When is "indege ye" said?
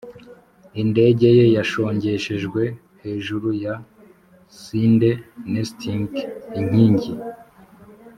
0.81-1.45